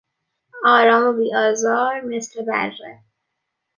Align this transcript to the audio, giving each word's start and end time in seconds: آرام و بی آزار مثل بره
آرام 0.63 1.05
و 1.07 1.13
بی 1.17 1.35
آزار 1.35 2.01
مثل 2.01 2.45
بره 2.45 2.99